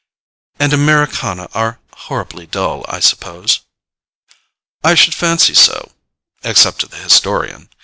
"And 0.59 0.73
Americana 0.73 1.47
are 1.53 1.79
horribly 1.93 2.47
dull, 2.47 2.83
I 2.89 2.99
suppose?" 3.01 3.59
"I 4.83 4.95
should 4.95 5.13
fancy 5.13 5.53
so—except 5.53 6.79
to 6.79 6.87
the 6.87 6.97
historian. 6.97 7.69